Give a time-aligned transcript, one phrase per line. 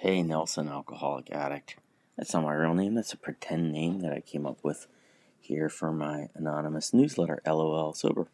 [0.00, 1.76] Hey, Nelson, alcoholic addict.
[2.16, 2.94] That's not my real name.
[2.94, 4.86] That's a pretend name that I came up with
[5.38, 8.26] here for my anonymous newsletter, LOL Sober.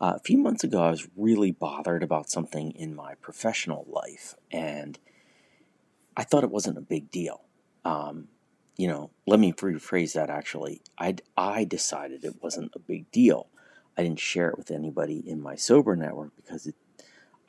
[0.00, 4.34] Uh, a few months ago, I was really bothered about something in my professional life,
[4.50, 4.98] and
[6.16, 7.42] I thought it wasn't a big deal.
[7.84, 8.26] Um,
[8.76, 10.82] you know, let me rephrase that actually.
[10.98, 13.46] I, I decided it wasn't a big deal.
[13.96, 16.74] I didn't share it with anybody in my sober network because it,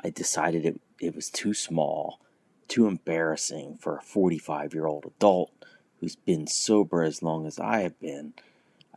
[0.04, 2.20] I decided it, it was too small,
[2.68, 5.52] too embarrassing for a 45 year old adult
[6.00, 8.34] who's been sober as long as I have been.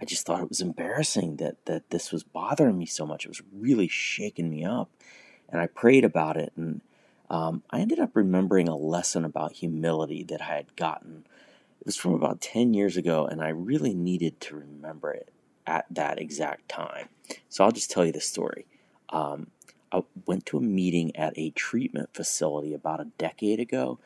[0.01, 3.25] I just thought it was embarrassing that, that this was bothering me so much.
[3.25, 4.91] It was really shaking me up.
[5.49, 6.83] And I prayed about it, and
[7.31, 11.25] um, I ended up remembering a lesson about humility that I had gotten.
[11.81, 15.31] It was from about 10 years ago, and I really needed to remember it
[15.67, 17.09] at that exact time.
[17.49, 18.67] So I'll just tell you the story.
[19.09, 19.49] Um,
[19.93, 23.99] I went to a meeting at a treatment facility about a decade ago.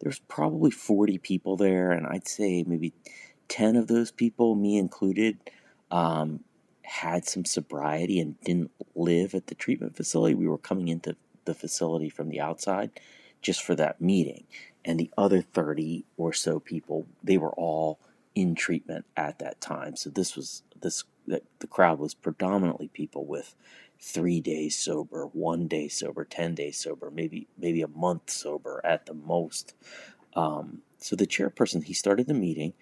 [0.00, 2.92] There was probably 40 people there, and I'd say maybe
[3.48, 5.38] 10 of those people, me included,
[5.90, 6.44] um,
[6.82, 10.34] had some sobriety and didn't live at the treatment facility.
[10.34, 12.90] We were coming into the facility from the outside
[13.42, 14.44] just for that meeting.
[14.84, 17.98] And the other 30 or so people, they were all
[18.34, 19.96] in treatment at that time.
[19.96, 21.04] So this was this
[21.58, 23.54] the crowd was predominantly people with
[24.00, 29.06] three days sober, one day sober, ten days sober, maybe maybe a month sober at
[29.06, 29.74] the most.
[30.34, 32.74] Um, so the chairperson he started the meeting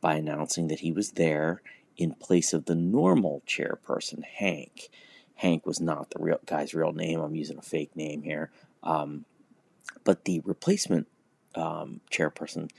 [0.00, 1.62] by announcing that he was there
[1.96, 4.88] in place of the normal chairperson, Hank.
[5.36, 7.20] Hank was not the real guy's real name.
[7.20, 8.50] I'm using a fake name here.
[8.82, 9.24] Um,
[10.04, 11.08] but the replacement
[11.54, 12.70] um, chairperson,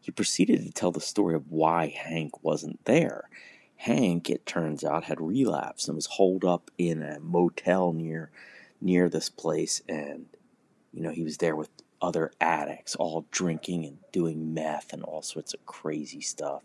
[0.00, 3.28] he proceeded to tell the story of why Hank wasn't there.
[3.78, 8.30] Hank, it turns out, had relapsed and was holed up in a motel near
[8.80, 10.26] near this place, and
[10.92, 11.70] you know he was there with
[12.02, 16.62] other addicts, all drinking and doing meth and all sorts of crazy stuff.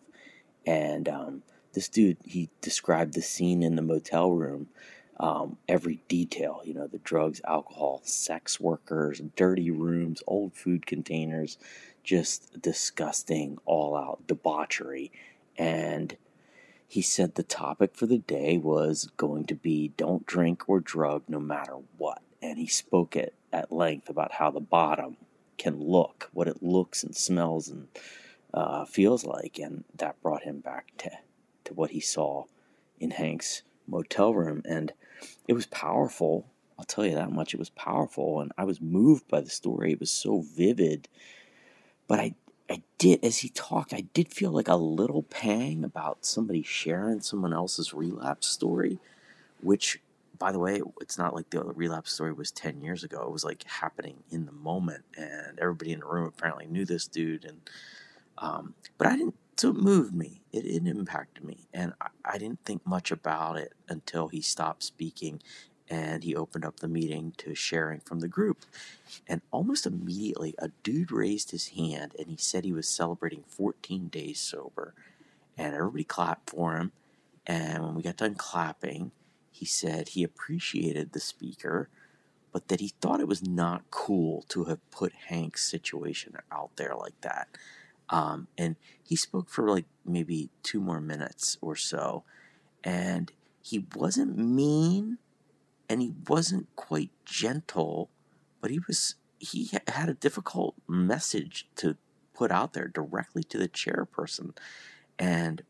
[0.65, 4.69] And um, this dude, he described the scene in the motel room,
[5.19, 6.61] um, every detail.
[6.63, 11.59] You know, the drugs, alcohol, sex workers, dirty rooms, old food containers,
[12.03, 15.11] just disgusting, all out debauchery,
[15.57, 16.17] and
[16.93, 21.23] he said the topic for the day was going to be don't drink or drug
[21.27, 22.21] no matter what.
[22.39, 25.17] And he spoke it at length about how the bottom
[25.57, 27.87] can look, what it looks and smells and
[28.53, 29.57] uh, feels like.
[29.57, 31.09] And that brought him back to,
[31.63, 32.43] to what he saw
[32.99, 34.61] in Hank's motel room.
[34.63, 34.93] And
[35.47, 36.45] it was powerful.
[36.77, 37.55] I'll tell you that much.
[37.55, 38.39] It was powerful.
[38.39, 39.93] And I was moved by the story.
[39.93, 41.07] It was so vivid.
[42.07, 42.35] But I
[42.73, 47.21] I did, as he talked, I did feel like a little pang about somebody sharing
[47.21, 48.97] someone else's relapse story,
[49.61, 50.01] which,
[50.39, 53.21] by the way, it's not like the relapse story was 10 years ago.
[53.21, 57.05] It was like happening in the moment, and everybody in the room apparently knew this
[57.05, 57.45] dude.
[57.45, 57.69] And,
[58.39, 62.37] um, but I didn't, so it moved me, it, it impacted me, and I, I
[62.39, 65.43] didn't think much about it until he stopped speaking
[65.93, 68.65] and he opened up the meeting to sharing from the group.
[69.27, 74.07] And almost immediately, a dude raised his hand and he said he was celebrating 14
[74.07, 74.95] days sober.
[75.55, 76.93] And everybody clapped for him.
[77.45, 79.11] And when we got done clapping,
[79.51, 81.89] he said he appreciated the speaker,
[82.51, 86.95] but that he thought it was not cool to have put Hank's situation out there
[86.95, 87.49] like that.
[88.09, 92.23] Um, and he spoke for like maybe two more minutes or so.
[92.83, 93.31] And
[93.61, 95.19] he wasn't mean
[95.89, 98.09] and he wasn't quite gentle,
[98.61, 101.97] but he was he had a difficult message to
[102.33, 104.55] put out there directly to the chairperson,
[105.19, 105.63] and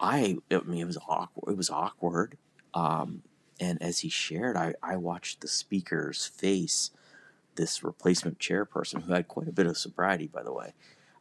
[0.00, 1.52] I I mean it was awkward.
[1.52, 2.36] It was awkward.
[2.72, 3.22] Um,
[3.60, 6.90] and as he shared, I, I watched the speaker's face,
[7.56, 10.72] this replacement chairperson who had quite a bit of sobriety, by the way.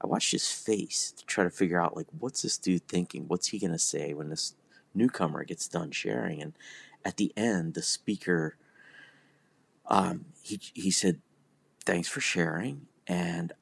[0.02, 3.28] I watched his face to try to figure out like what's this dude thinking?
[3.28, 4.56] What's he gonna say when this
[4.94, 6.42] newcomer gets done sharing?
[6.42, 6.54] And
[7.06, 8.58] at the end, the speaker,
[9.88, 11.22] um, he, he said,
[11.86, 13.54] thanks for sharing and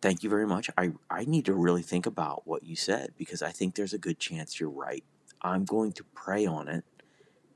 [0.00, 0.70] thank you very much.
[0.76, 3.98] I, I need to really think about what you said because I think there's a
[3.98, 5.04] good chance you're right.
[5.42, 6.84] I'm going to pray on it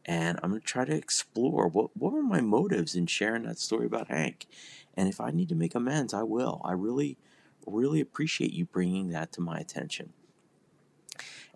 [0.04, 3.58] and I'm going to try to explore what, what were my motives in sharing that
[3.58, 4.46] story about Hank.
[4.94, 6.60] And if I need to make amends, I will.
[6.64, 7.18] I really,
[7.66, 10.12] really appreciate you bringing that to my attention.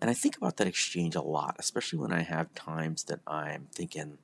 [0.01, 3.67] And I think about that exchange a lot, especially when I have times that I'm
[3.73, 4.17] thinking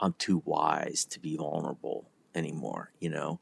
[0.00, 2.92] I'm too wise to be vulnerable anymore.
[3.00, 3.40] You know,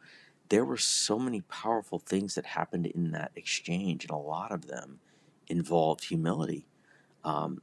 [0.51, 4.67] there were so many powerful things that happened in that exchange, and a lot of
[4.69, 5.01] them
[5.49, 6.67] involved humility.
[7.25, 7.63] Um,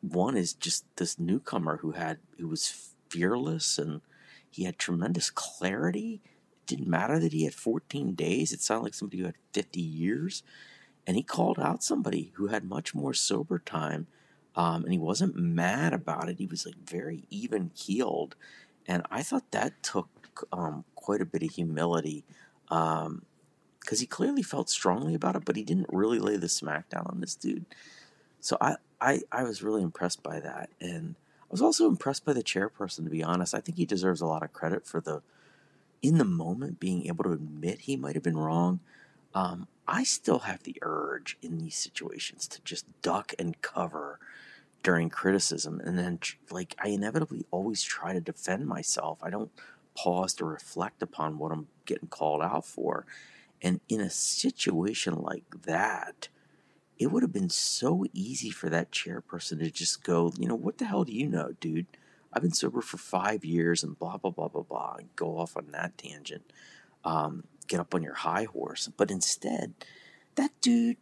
[0.00, 4.00] one is just this newcomer who had who was fearless and
[4.50, 8.52] he had tremendous clarity It didn't matter that he had 14 days.
[8.52, 10.42] It sounded like somebody who had 50 years.
[11.06, 14.08] And he called out somebody who had much more sober time.
[14.56, 16.38] Um, and he wasn't mad about it.
[16.38, 18.34] He was like very even keeled.
[18.86, 20.08] And I thought that took
[20.52, 22.24] um, quite a bit of humility
[22.68, 23.22] because um,
[23.88, 27.34] he clearly felt strongly about it, but he didn't really lay the smackdown on this
[27.34, 27.66] dude.
[28.40, 30.70] So I, I, I was really impressed by that.
[30.80, 33.54] And I was also impressed by the chairperson, to be honest.
[33.54, 35.22] I think he deserves a lot of credit for the,
[36.02, 38.80] in the moment, being able to admit he might have been wrong.
[39.34, 44.18] Um, I still have the urge in these situations to just duck and cover
[44.82, 45.80] during criticism.
[45.84, 46.18] And then,
[46.50, 49.18] like, I inevitably always try to defend myself.
[49.22, 49.50] I don't
[49.96, 53.06] pause to reflect upon what I'm getting called out for.
[53.62, 56.28] And in a situation like that,
[56.98, 60.78] it would have been so easy for that chairperson to just go, you know, what
[60.78, 61.86] the hell do you know, dude?
[62.32, 65.56] I've been sober for five years and blah, blah, blah, blah, blah, and go off
[65.56, 66.44] on that tangent.
[67.04, 68.88] Um, get up on your high horse.
[68.96, 69.74] But instead,
[70.36, 70.96] that dude,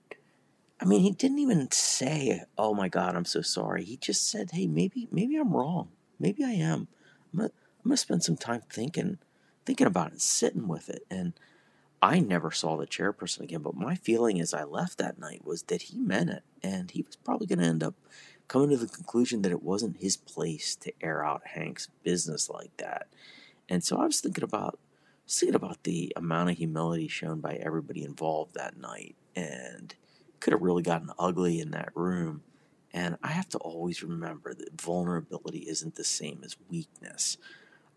[0.81, 3.85] I mean, he didn't even say, oh my God, I'm so sorry.
[3.85, 5.89] He just said, hey, maybe, maybe I'm wrong.
[6.19, 6.89] Maybe I am.
[7.33, 7.51] I'm going
[7.85, 9.19] I'm to spend some time thinking,
[9.67, 11.05] thinking about it, sitting with it.
[11.11, 11.35] And,
[12.05, 15.63] I never saw the chairperson again, but my feeling as I left that night was
[15.63, 17.95] that he meant it, and he was probably to end up
[18.47, 22.77] coming to the conclusion that it wasn't his place to air out Hank's business like
[22.77, 23.07] that.
[23.71, 24.79] And so I was thinking about
[25.29, 29.95] thinking about the amount of humility shown by everybody involved that night, and
[30.41, 32.43] could have really gotten ugly in that room.
[32.93, 37.39] And I have to always remember that vulnerability isn't the same as weakness.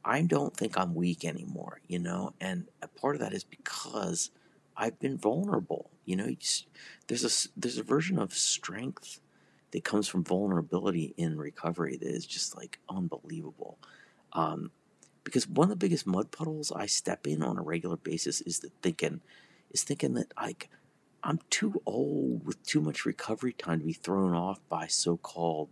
[0.04, 4.32] I don't think I'm weak anymore, you know, and a part of that is because
[4.76, 5.90] I've been vulnerable.
[6.06, 6.68] You know, just,
[7.08, 9.20] there's a there's a version of strength
[9.72, 13.78] that comes from vulnerability in recovery that is just like unbelievable.
[14.34, 14.72] Um,
[15.28, 18.60] because one of the biggest mud puddles I step in on a regular basis is
[18.60, 19.22] the thinking
[19.72, 20.70] is thinking that like
[21.24, 25.70] I'm too old with too much recovery time to be thrown off by so-called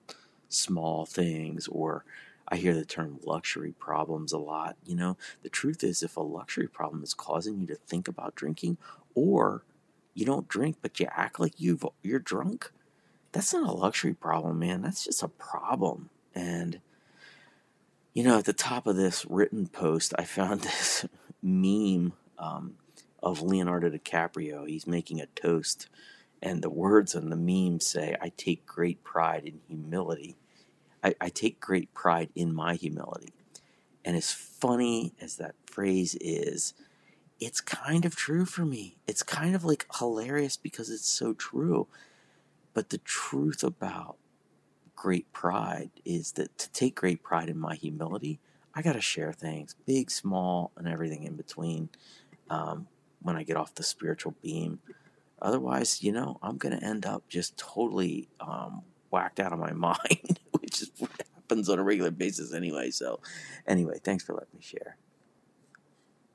[0.50, 2.04] small things or
[2.48, 4.76] I hear the term luxury problems a lot.
[4.86, 8.36] You know, the truth is, if a luxury problem is causing you to think about
[8.36, 8.78] drinking,
[9.16, 9.64] or
[10.14, 12.72] you don't drink but you act like you've you're drunk,
[13.32, 14.82] that's not a luxury problem, man.
[14.82, 16.10] That's just a problem.
[16.34, 16.80] And
[18.16, 21.06] you know, at the top of this written post, I found this
[21.44, 22.76] meme um,
[23.22, 24.68] of Leonardo DiCaprio.
[24.68, 25.88] He's making a toast,
[26.42, 30.38] and the words on the meme say, "I take great pride in humility."
[31.04, 33.32] I, I take great pride in my humility.
[34.04, 36.74] And as funny as that phrase is,
[37.40, 38.98] it's kind of true for me.
[39.06, 41.88] It's kind of like hilarious because it's so true.
[42.74, 44.18] But the truth about
[44.96, 48.40] great pride is that to take great pride in my humility,
[48.74, 51.90] I got to share things, big, small, and everything in between
[52.50, 52.88] um,
[53.22, 54.80] when I get off the spiritual beam.
[55.42, 58.82] Otherwise, you know, I'm going to end up just totally um,
[59.12, 62.92] whacked out of my mind, which is what happens on a regular basis anyway.
[62.92, 63.20] So,
[63.68, 64.98] anyway, thanks for letting me share.